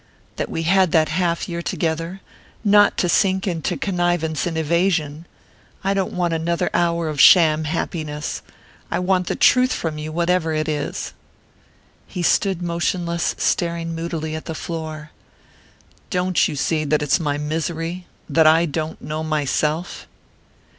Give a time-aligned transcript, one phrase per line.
[0.35, 5.27] that we had that half year together...not to sink into connivance and evasion!
[5.83, 8.41] I don't want another hour of sham happiness.
[8.89, 11.13] I want the truth from you, whatever it is."
[12.07, 15.11] He stood motionless, staring moodily at the floor.
[16.09, 20.07] "Don't you see that's my misery that I don't know myself?"